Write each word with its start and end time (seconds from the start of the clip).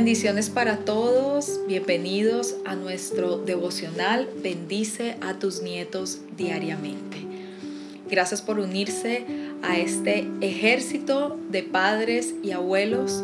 Bendiciones 0.00 0.48
para 0.48 0.78
todos, 0.78 1.60
bienvenidos 1.68 2.56
a 2.64 2.74
nuestro 2.74 3.36
devocional 3.36 4.30
Bendice 4.42 5.18
a 5.20 5.38
tus 5.38 5.60
nietos 5.60 6.20
diariamente. 6.38 7.18
Gracias 8.08 8.40
por 8.40 8.60
unirse 8.60 9.26
a 9.60 9.76
este 9.76 10.26
ejército 10.40 11.38
de 11.50 11.64
padres 11.64 12.34
y 12.42 12.52
abuelos 12.52 13.22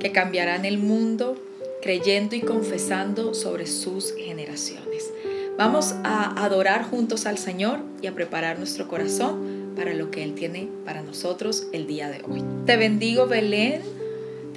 que 0.00 0.12
cambiarán 0.12 0.66
el 0.66 0.76
mundo 0.76 1.42
creyendo 1.80 2.36
y 2.36 2.42
confesando 2.42 3.32
sobre 3.32 3.66
sus 3.66 4.14
generaciones. 4.14 5.10
Vamos 5.56 5.94
a 6.04 6.44
adorar 6.44 6.84
juntos 6.84 7.24
al 7.24 7.38
Señor 7.38 7.78
y 8.02 8.06
a 8.06 8.14
preparar 8.14 8.58
nuestro 8.58 8.86
corazón 8.86 9.72
para 9.74 9.94
lo 9.94 10.10
que 10.10 10.24
Él 10.24 10.34
tiene 10.34 10.68
para 10.84 11.00
nosotros 11.00 11.68
el 11.72 11.86
día 11.86 12.10
de 12.10 12.20
hoy. 12.28 12.44
Te 12.66 12.76
bendigo 12.76 13.26
Belén, 13.26 13.80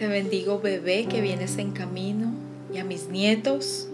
te 0.01 0.07
bendigo 0.07 0.59
bebé 0.59 1.05
que 1.05 1.21
vienes 1.21 1.59
en 1.59 1.73
camino 1.73 2.33
y 2.73 2.79
a 2.79 2.83
mis 2.83 3.09
nietos 3.09 3.87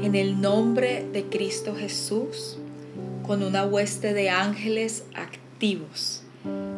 en 0.00 0.14
el 0.14 0.40
nombre 0.40 1.04
de 1.12 1.24
Cristo 1.24 1.74
Jesús 1.74 2.56
con 3.26 3.42
una 3.42 3.64
hueste 3.64 4.14
de 4.14 4.30
ángeles 4.30 5.02
activos, 5.16 6.22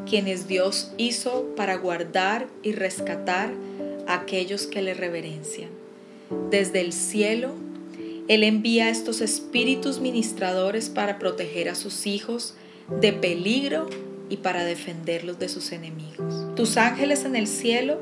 quienes 0.08 0.48
Dios 0.48 0.90
hizo 0.96 1.54
para 1.54 1.76
guardar 1.76 2.48
y 2.62 2.72
rescatar 2.72 3.52
a 4.06 4.14
aquellos 4.14 4.66
que 4.66 4.80
le 4.80 4.94
reverencian. 4.94 5.68
Desde 6.50 6.80
el 6.80 6.94
cielo, 6.94 7.50
él 8.26 8.42
envía 8.42 8.86
a 8.86 8.90
estos 8.90 9.20
espíritus 9.20 10.00
ministradores 10.00 10.88
para 10.88 11.18
proteger 11.18 11.68
a 11.68 11.74
sus 11.74 12.06
hijos 12.06 12.54
de 13.02 13.12
peligro 13.12 13.90
y 14.30 14.38
para 14.38 14.64
defenderlos 14.64 15.38
de 15.38 15.50
sus 15.50 15.72
enemigos. 15.72 16.46
Tus 16.56 16.78
ángeles 16.78 17.26
en 17.26 17.36
el 17.36 17.48
cielo 17.48 18.00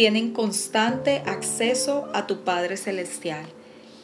tienen 0.00 0.32
constante 0.32 1.22
acceso 1.26 2.08
a 2.14 2.26
tu 2.26 2.38
Padre 2.38 2.78
Celestial 2.78 3.44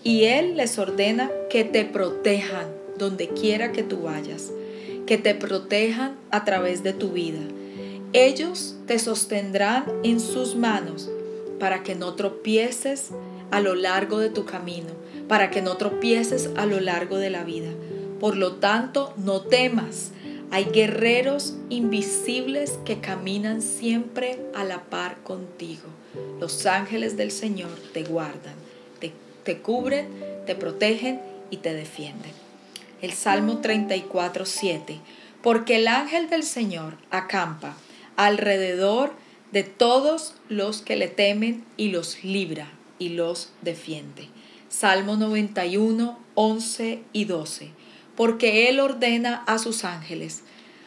y 0.04 0.24
Él 0.24 0.54
les 0.54 0.78
ordena 0.78 1.30
que 1.48 1.64
te 1.64 1.86
protejan 1.86 2.66
donde 2.98 3.28
quiera 3.28 3.72
que 3.72 3.82
tú 3.82 4.02
vayas, 4.02 4.52
que 5.06 5.16
te 5.16 5.34
protejan 5.34 6.18
a 6.30 6.44
través 6.44 6.82
de 6.82 6.92
tu 6.92 7.12
vida. 7.12 7.40
Ellos 8.12 8.76
te 8.86 8.98
sostendrán 8.98 9.86
en 10.02 10.20
sus 10.20 10.54
manos 10.54 11.08
para 11.58 11.82
que 11.82 11.94
no 11.94 12.12
tropieces 12.12 13.12
a 13.50 13.60
lo 13.60 13.74
largo 13.74 14.18
de 14.18 14.28
tu 14.28 14.44
camino 14.44 14.90
para 15.28 15.50
que 15.50 15.62
no 15.62 15.78
tropieces 15.78 16.50
a 16.56 16.66
lo 16.66 16.78
largo 16.78 17.16
de 17.16 17.30
la 17.30 17.42
vida. 17.42 17.70
Por 18.20 18.36
lo 18.36 18.56
tanto, 18.56 19.14
no 19.16 19.40
temas. 19.40 20.10
Hay 20.50 20.66
guerreros 20.66 21.54
invisibles 21.70 22.78
que 22.84 23.00
caminan 23.00 23.62
siempre 23.62 24.38
a 24.54 24.64
la 24.64 24.84
par 24.84 25.18
contigo. 25.24 25.88
Los 26.40 26.66
ángeles 26.66 27.16
del 27.16 27.32
Señor 27.32 27.70
te 27.92 28.04
guardan, 28.04 28.54
te, 29.44 29.58
cubren, 29.58 30.08
te 30.46 30.54
protegen 30.54 31.20
y 31.50 31.58
te 31.58 31.72
defienden. 31.72 32.32
El 33.02 33.12
Salmo 33.12 33.58
34, 33.58 34.44
7. 34.44 34.98
Porque 35.42 35.76
el 35.76 35.88
ángel 35.88 36.28
del 36.28 36.42
Señor 36.42 36.96
acampa 37.10 37.76
alrededor 38.16 39.12
de 39.52 39.62
todos 39.62 40.34
los 40.48 40.82
que 40.82 40.96
le 40.96 41.08
temen 41.08 41.64
y 41.76 41.90
los 41.90 42.24
libra 42.24 42.68
y 42.98 43.10
los 43.10 43.52
defiende. 43.62 44.28
Salmo 44.68 45.16
91, 45.16 46.18
11 46.34 47.02
y 47.12 47.24
12. 47.24 47.70
Porque 48.16 48.68
Él 48.68 48.80
ordena 48.80 49.44
a 49.46 49.58
sus 49.58 49.84
ángeles 49.84 50.42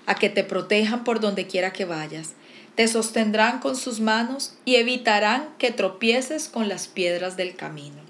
a 0.06 0.16
que 0.16 0.30
te 0.30 0.44
protejan 0.44 1.04
por 1.04 1.20
donde 1.20 1.46
quiera 1.46 1.72
que 1.72 1.86
vayas. 1.86 2.34
Te 2.76 2.88
sostendrán 2.88 3.60
con 3.60 3.76
sus 3.76 4.00
manos 4.00 4.56
y 4.66 4.76
evitarán 4.76 5.50
que 5.60 5.72
tropieces 5.72 6.48
con 6.48 6.68
las 6.68 6.88
piedras 6.88 7.38
del 7.38 7.56
camino. 7.56 8.02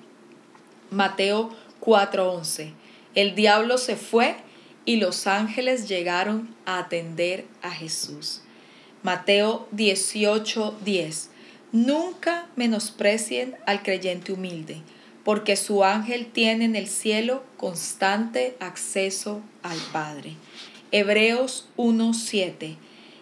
Mateo 0.91 1.49
4:11. 1.81 2.73
El 3.16 3.35
diablo 3.35 3.77
se 3.77 3.95
fue 3.95 4.38
y 4.85 4.95
los 4.95 5.27
ángeles 5.27 5.89
llegaron 5.89 6.55
a 6.65 6.79
atender 6.79 7.45
a 7.61 7.71
Jesús. 7.71 8.41
Mateo 9.03 9.67
18:10. 9.71 11.29
Nunca 11.71 12.47
menosprecien 12.55 13.57
al 13.65 13.83
creyente 13.83 14.31
humilde 14.31 14.81
porque 15.24 15.56
su 15.56 15.84
ángel 15.84 16.28
tiene 16.28 16.66
en 16.66 16.75
el 16.75 16.88
cielo 16.88 17.44
constante 17.57 18.56
acceso 18.59 19.41
al 19.63 19.78
Padre. 19.91 20.34
Hebreos 20.91 21.68
1:7. 21.78 22.78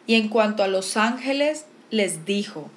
Y 0.06 0.16
en 0.16 0.30
cuanto 0.30 0.64
a 0.64 0.68
los 0.68 0.96
ángeles, 0.96 1.66
les 1.90 2.26
dijo, 2.26 2.70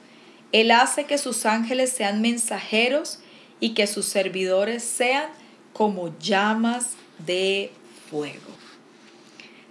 Él 0.53 0.71
hace 0.71 1.05
que 1.05 1.19
sus 1.19 1.47
ángeles 1.47 1.91
sean 1.91 2.21
mensajeros 2.21 3.21
y 3.61 3.75
que 3.75 3.87
sus 3.87 4.07
servidores 4.07 4.83
sean 4.83 5.31
como 5.73 6.19
llamas 6.19 6.95
de 7.25 7.71
fuego. 8.11 8.51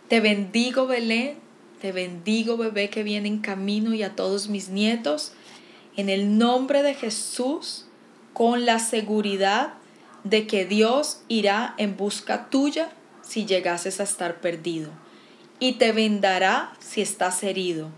Te 0.08 0.22
bendigo, 0.22 0.88
Belén, 0.88 1.36
te 1.82 1.92
bendigo, 1.92 2.58
bebé 2.58 2.90
que 2.90 3.04
viene 3.04 3.28
en 3.28 3.40
camino 3.40 3.94
y 3.94 4.04
a 4.04 4.16
todos 4.16 4.48
mis 4.48 4.70
nietos. 4.70 5.34
En 5.96 6.10
el 6.10 6.38
nombre 6.38 6.82
de 6.82 6.94
Jesús, 6.94 7.86
con 8.34 8.66
la 8.66 8.80
seguridad 8.80 9.74
de 10.24 10.48
que 10.48 10.66
Dios 10.66 11.22
irá 11.28 11.74
en 11.78 11.98
busca 11.98 12.50
tuya 12.50 12.90
si 13.22 13.46
llegases 13.46 14.00
a 14.00 14.04
estar 14.04 14.42
perdido, 14.42 14.90
y 15.60 15.74
te 15.74 15.92
vendará 15.92 16.74
si 16.80 17.02
estás 17.02 17.44
herido, 17.44 17.90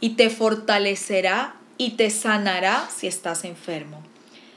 y 0.00 0.10
te 0.10 0.30
fortalecerá 0.30 1.54
y 1.78 1.92
te 1.92 2.10
sanará 2.10 2.88
si 2.94 3.06
estás 3.06 3.44
enfermo. 3.44 4.02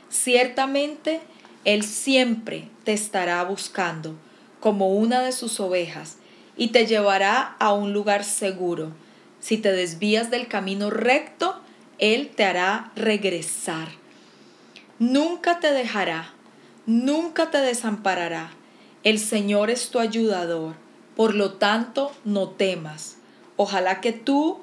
Ciertamente, 0.09 1.22
Él 1.64 1.84
siempre 1.84 2.69
te 2.84 2.94
estará 2.94 3.44
buscando 3.44 4.16
como 4.59 4.90
una 4.96 5.22
de 5.22 5.31
sus 5.31 5.59
ovejas, 5.59 6.18
y 6.58 6.69
te 6.69 6.85
llevará 6.85 7.56
a 7.59 7.74
un 7.74 7.91
lugar 7.94 8.24
seguro. 8.24 8.94
Si 9.40 9.58
te 9.58 9.72
desvías 9.72 10.31
del 10.31 10.47
camino 10.47 10.90
recto, 10.90 11.59
Él 12.00 12.31
te 12.35 12.46
hará 12.46 12.91
regresar 12.96 13.90
Nunca 15.00 15.60
te 15.60 15.74
dejará, 15.74 16.30
nunca 16.86 17.52
te 17.52 17.58
desamparará. 17.58 18.52
El 19.04 19.20
Señor 19.20 19.70
es 19.70 19.90
tu 19.90 20.00
ayudador, 20.00 20.76
por 21.18 21.36
lo 21.36 21.56
tanto 21.56 22.14
no 22.24 22.48
temas. 22.48 23.18
Ojalá 23.58 24.00
que 24.00 24.14
tú, 24.14 24.60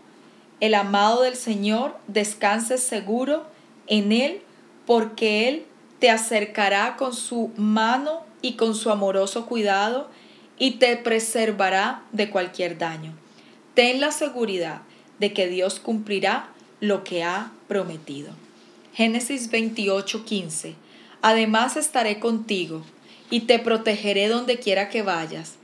el 0.60 0.72
amado 0.74 1.20
del 1.20 1.36
Señor, 1.36 1.98
descanses 2.06 2.82
seguro 2.82 3.44
en 3.88 4.10
Él, 4.10 4.40
porque 4.86 5.50
Él 5.50 5.66
te 5.98 6.08
acercará 6.08 6.96
con 6.96 7.12
su 7.12 7.50
mano 7.58 8.22
y 8.40 8.54
con 8.54 8.74
su 8.74 8.90
amoroso 8.90 9.44
cuidado 9.44 10.08
y 10.58 10.72
te 10.72 10.96
preservará 10.96 12.04
de 12.12 12.30
cualquier 12.30 12.78
daño. 12.78 13.12
Ten 13.74 14.00
la 14.00 14.12
seguridad 14.12 14.80
de 15.18 15.34
que 15.34 15.46
Dios 15.46 15.78
cumplirá 15.78 16.48
lo 16.80 17.04
que 17.04 17.22
ha 17.22 17.52
prometido. 17.68 18.41
Génesis 18.94 19.50
28:15. 19.50 20.74
Además 21.22 21.76
estaré 21.76 22.18
contigo 22.20 22.82
y 23.30 23.40
te 23.40 23.58
protegeré 23.58 24.28
donde 24.28 24.58
quiera 24.58 24.90
que 24.90 25.02
vayas 25.02 25.54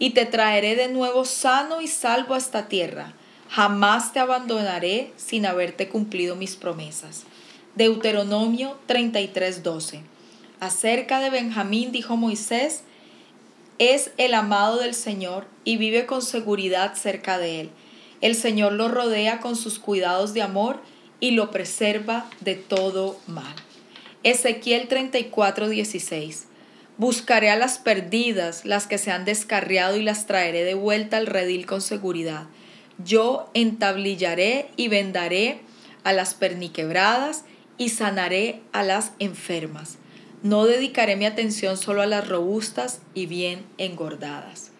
y 0.00 0.10
te 0.10 0.26
traeré 0.26 0.74
de 0.74 0.88
nuevo 0.88 1.24
sano 1.24 1.80
y 1.80 1.86
salvo 1.86 2.34
a 2.34 2.38
esta 2.38 2.66
tierra. 2.66 3.14
Jamás 3.48 4.12
te 4.12 4.18
abandonaré 4.18 5.12
sin 5.16 5.46
haberte 5.46 5.88
cumplido 5.88 6.34
mis 6.34 6.56
promesas. 6.56 7.22
Deuteronomio 7.76 8.76
33:12. 8.88 10.00
Acerca 10.58 11.20
de 11.20 11.30
Benjamín 11.30 11.92
dijo 11.92 12.16
Moisés, 12.16 12.82
es 13.78 14.10
el 14.16 14.34
amado 14.34 14.78
del 14.78 14.94
Señor 14.94 15.46
y 15.64 15.76
vive 15.76 16.06
con 16.06 16.22
seguridad 16.22 16.94
cerca 16.94 17.38
de 17.38 17.60
él. 17.60 17.70
El 18.20 18.34
Señor 18.34 18.72
lo 18.72 18.88
rodea 18.88 19.40
con 19.40 19.56
sus 19.56 19.78
cuidados 19.78 20.34
de 20.34 20.42
amor 20.42 20.80
y 21.22 21.30
lo 21.30 21.52
preserva 21.52 22.28
de 22.40 22.56
todo 22.56 23.16
mal. 23.28 23.54
Ezequiel 24.24 24.88
34, 24.88 25.68
16. 25.68 26.48
Buscaré 26.98 27.48
a 27.48 27.56
las 27.56 27.78
perdidas, 27.78 28.64
las 28.64 28.88
que 28.88 28.98
se 28.98 29.12
han 29.12 29.24
descarriado, 29.24 29.96
y 29.96 30.02
las 30.02 30.26
traeré 30.26 30.64
de 30.64 30.74
vuelta 30.74 31.18
al 31.18 31.28
redil 31.28 31.64
con 31.64 31.80
seguridad. 31.80 32.48
Yo 33.04 33.48
entablillaré 33.54 34.68
y 34.76 34.88
vendaré 34.88 35.60
a 36.02 36.12
las 36.12 36.34
perniquebradas 36.34 37.44
y 37.78 37.90
sanaré 37.90 38.60
a 38.72 38.82
las 38.82 39.12
enfermas. 39.20 39.98
No 40.42 40.64
dedicaré 40.64 41.14
mi 41.14 41.26
atención 41.26 41.76
solo 41.76 42.02
a 42.02 42.06
las 42.06 42.26
robustas 42.26 43.00
y 43.14 43.26
bien 43.26 43.64
engordadas. 43.78 44.72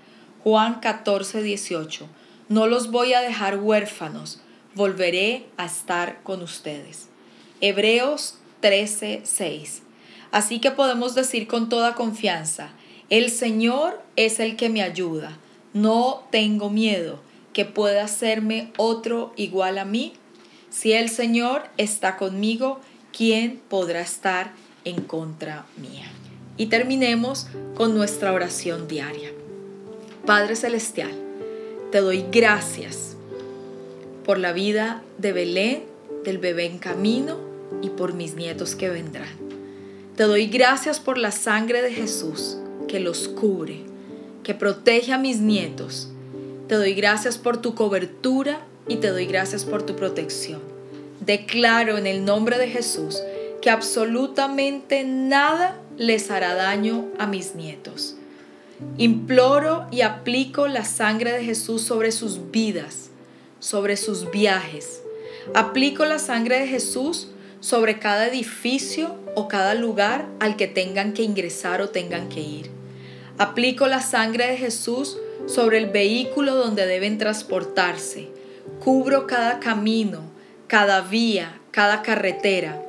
Juan 0.42 0.80
14, 0.80 1.40
18. 1.40 2.08
No 2.48 2.66
los 2.66 2.90
voy 2.90 3.14
a 3.14 3.20
dejar 3.20 3.58
huérfanos 3.58 4.42
volveré 4.74 5.46
a 5.56 5.66
estar 5.66 6.22
con 6.22 6.42
ustedes. 6.42 7.08
Hebreos 7.60 8.38
13:6. 8.60 9.82
Así 10.30 10.60
que 10.60 10.70
podemos 10.70 11.14
decir 11.14 11.46
con 11.46 11.68
toda 11.68 11.94
confianza, 11.94 12.70
el 13.10 13.30
Señor 13.30 14.02
es 14.16 14.40
el 14.40 14.56
que 14.56 14.68
me 14.68 14.82
ayuda. 14.82 15.36
No 15.74 16.24
tengo 16.30 16.70
miedo 16.70 17.20
que 17.52 17.64
pueda 17.64 18.04
hacerme 18.04 18.72
otro 18.78 19.32
igual 19.36 19.78
a 19.78 19.84
mí. 19.84 20.14
Si 20.70 20.92
el 20.92 21.10
Señor 21.10 21.64
está 21.76 22.16
conmigo, 22.16 22.80
¿quién 23.14 23.60
podrá 23.68 24.00
estar 24.00 24.52
en 24.84 25.02
contra 25.02 25.66
mía? 25.76 26.10
Y 26.56 26.66
terminemos 26.66 27.48
con 27.74 27.94
nuestra 27.94 28.32
oración 28.32 28.88
diaria. 28.88 29.30
Padre 30.24 30.56
Celestial, 30.56 31.12
te 31.90 32.00
doy 32.00 32.24
gracias 32.30 33.11
por 34.24 34.38
la 34.38 34.52
vida 34.52 35.02
de 35.18 35.32
Belén, 35.32 35.82
del 36.24 36.38
bebé 36.38 36.66
en 36.66 36.78
camino 36.78 37.38
y 37.82 37.90
por 37.90 38.14
mis 38.14 38.34
nietos 38.34 38.74
que 38.74 38.88
vendrán. 38.88 39.28
Te 40.16 40.24
doy 40.24 40.46
gracias 40.46 41.00
por 41.00 41.18
la 41.18 41.30
sangre 41.30 41.82
de 41.82 41.92
Jesús 41.92 42.58
que 42.86 43.00
los 43.00 43.28
cubre, 43.28 43.80
que 44.42 44.54
protege 44.54 45.12
a 45.12 45.18
mis 45.18 45.40
nietos. 45.40 46.08
Te 46.68 46.74
doy 46.74 46.94
gracias 46.94 47.38
por 47.38 47.60
tu 47.60 47.74
cobertura 47.74 48.60
y 48.88 48.96
te 48.96 49.08
doy 49.08 49.26
gracias 49.26 49.64
por 49.64 49.82
tu 49.82 49.96
protección. 49.96 50.60
Declaro 51.20 51.98
en 51.98 52.06
el 52.06 52.24
nombre 52.24 52.58
de 52.58 52.68
Jesús 52.68 53.22
que 53.62 53.70
absolutamente 53.70 55.04
nada 55.04 55.78
les 55.96 56.30
hará 56.30 56.54
daño 56.54 57.06
a 57.18 57.26
mis 57.26 57.54
nietos. 57.54 58.16
Imploro 58.98 59.86
y 59.92 60.00
aplico 60.00 60.66
la 60.66 60.84
sangre 60.84 61.32
de 61.32 61.44
Jesús 61.44 61.82
sobre 61.82 62.10
sus 62.10 62.50
vidas, 62.50 63.10
sobre 63.62 63.96
sus 63.96 64.30
viajes. 64.32 65.02
Aplico 65.54 66.04
la 66.04 66.18
sangre 66.18 66.58
de 66.58 66.66
Jesús 66.66 67.28
sobre 67.60 68.00
cada 68.00 68.26
edificio 68.26 69.14
o 69.36 69.46
cada 69.46 69.74
lugar 69.74 70.26
al 70.40 70.56
que 70.56 70.66
tengan 70.66 71.12
que 71.12 71.22
ingresar 71.22 71.80
o 71.80 71.88
tengan 71.88 72.28
que 72.28 72.40
ir. 72.40 72.70
Aplico 73.38 73.86
la 73.86 74.02
sangre 74.02 74.48
de 74.48 74.56
Jesús 74.56 75.16
sobre 75.46 75.78
el 75.78 75.86
vehículo 75.86 76.56
donde 76.56 76.86
deben 76.86 77.18
transportarse. 77.18 78.28
Cubro 78.80 79.28
cada 79.28 79.60
camino, 79.60 80.22
cada 80.66 81.00
vía, 81.00 81.60
cada 81.70 82.02
carretera. 82.02 82.82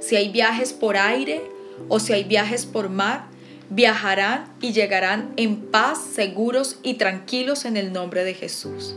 Si 0.00 0.16
hay 0.16 0.30
viajes 0.30 0.72
por 0.72 0.96
aire 0.96 1.40
o 1.88 2.00
si 2.00 2.12
hay 2.12 2.24
viajes 2.24 2.66
por 2.66 2.88
mar, 2.88 3.26
viajarán 3.70 4.52
y 4.60 4.72
llegarán 4.72 5.32
en 5.36 5.56
paz, 5.56 5.98
seguros 6.14 6.78
y 6.82 6.94
tranquilos 6.94 7.64
en 7.64 7.76
el 7.76 7.92
nombre 7.92 8.24
de 8.24 8.34
Jesús. 8.34 8.96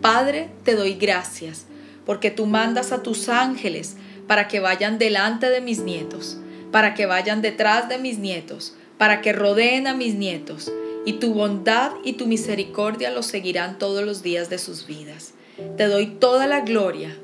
Padre, 0.00 0.50
te 0.64 0.74
doy 0.74 0.94
gracias 0.94 1.66
porque 2.06 2.30
tú 2.30 2.46
mandas 2.46 2.92
a 2.92 3.02
tus 3.02 3.28
ángeles 3.28 3.96
para 4.26 4.48
que 4.48 4.60
vayan 4.60 4.98
delante 4.98 5.50
de 5.50 5.60
mis 5.60 5.80
nietos, 5.80 6.38
para 6.72 6.94
que 6.94 7.06
vayan 7.06 7.42
detrás 7.42 7.88
de 7.88 7.98
mis 7.98 8.18
nietos, 8.18 8.74
para 8.96 9.20
que 9.20 9.32
rodeen 9.32 9.86
a 9.86 9.94
mis 9.94 10.14
nietos, 10.14 10.72
y 11.04 11.14
tu 11.14 11.34
bondad 11.34 11.92
y 12.04 12.14
tu 12.14 12.26
misericordia 12.26 13.10
los 13.10 13.26
seguirán 13.26 13.78
todos 13.78 14.04
los 14.04 14.22
días 14.22 14.48
de 14.48 14.58
sus 14.58 14.86
vidas. 14.86 15.34
Te 15.76 15.86
doy 15.86 16.06
toda 16.06 16.46
la 16.46 16.60
gloria, 16.60 17.16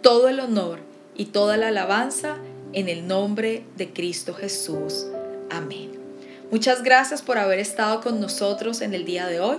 todo 0.00 0.28
el 0.28 0.40
honor 0.40 0.80
y 1.16 1.26
toda 1.26 1.56
la 1.56 1.68
alabanza 1.68 2.36
en 2.72 2.88
el 2.88 3.06
nombre 3.06 3.64
de 3.76 3.92
Cristo 3.92 4.34
Jesús. 4.34 5.06
Amén. 5.50 5.92
Muchas 6.50 6.82
gracias 6.82 7.22
por 7.22 7.38
haber 7.38 7.58
estado 7.58 8.00
con 8.00 8.20
nosotros 8.20 8.80
en 8.80 8.94
el 8.94 9.04
día 9.04 9.26
de 9.26 9.40
hoy 9.40 9.58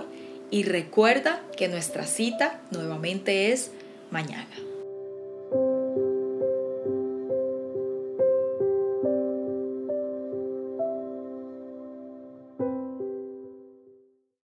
y 0.54 0.62
recuerda 0.62 1.40
que 1.56 1.66
nuestra 1.66 2.06
cita 2.06 2.60
nuevamente 2.70 3.50
es 3.50 3.72
mañana. 4.12 4.56